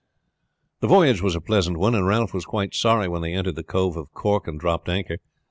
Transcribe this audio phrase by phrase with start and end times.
[0.79, 3.63] The voyage was a pleasant one, and Ralph was quite sorry when they entered the
[3.63, 5.17] Cove of Cork and dropped anchor.